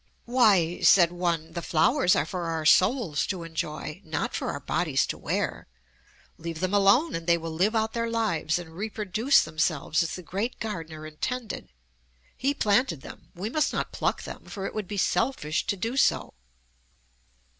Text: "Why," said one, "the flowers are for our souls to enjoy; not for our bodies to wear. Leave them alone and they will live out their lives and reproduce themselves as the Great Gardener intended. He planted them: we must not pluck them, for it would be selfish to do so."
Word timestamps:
"Why," 0.25 0.81
said 0.81 1.11
one, 1.11 1.51
"the 1.53 1.61
flowers 1.61 2.15
are 2.15 2.25
for 2.25 2.45
our 2.45 2.65
souls 2.65 3.27
to 3.27 3.43
enjoy; 3.43 4.01
not 4.03 4.33
for 4.33 4.49
our 4.49 4.59
bodies 4.59 5.05
to 5.05 5.15
wear. 5.15 5.67
Leave 6.39 6.59
them 6.59 6.73
alone 6.73 7.13
and 7.13 7.27
they 7.27 7.37
will 7.37 7.51
live 7.51 7.75
out 7.75 7.93
their 7.93 8.09
lives 8.09 8.57
and 8.57 8.71
reproduce 8.75 9.43
themselves 9.43 10.01
as 10.01 10.15
the 10.15 10.23
Great 10.23 10.59
Gardener 10.59 11.05
intended. 11.05 11.69
He 12.35 12.55
planted 12.55 13.01
them: 13.01 13.29
we 13.35 13.51
must 13.51 13.73
not 13.73 13.91
pluck 13.91 14.23
them, 14.23 14.45
for 14.45 14.65
it 14.65 14.73
would 14.73 14.87
be 14.87 14.97
selfish 14.97 15.67
to 15.67 15.77
do 15.77 15.95
so." 15.95 16.33